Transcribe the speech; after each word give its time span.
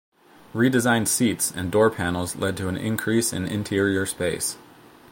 Redesigned 0.55 1.07
seats 1.07 1.51
and 1.51 1.71
door 1.71 1.91
panels 1.91 2.35
led 2.35 2.57
to 2.57 2.67
an 2.69 2.75
increase 2.75 3.31
in 3.31 3.45
interior 3.45 4.07
space. 4.07 4.57